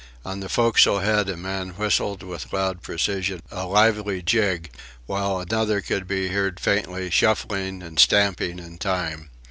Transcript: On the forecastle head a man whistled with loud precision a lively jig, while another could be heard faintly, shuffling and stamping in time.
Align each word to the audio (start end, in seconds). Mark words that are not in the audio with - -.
On 0.25 0.39
the 0.39 0.49
forecastle 0.49 1.01
head 1.01 1.29
a 1.29 1.37
man 1.37 1.77
whistled 1.77 2.23
with 2.23 2.51
loud 2.51 2.81
precision 2.81 3.43
a 3.51 3.67
lively 3.67 4.23
jig, 4.23 4.71
while 5.05 5.39
another 5.39 5.79
could 5.79 6.07
be 6.07 6.29
heard 6.29 6.59
faintly, 6.59 7.11
shuffling 7.11 7.83
and 7.83 7.99
stamping 7.99 8.57
in 8.57 8.79
time. 8.79 9.29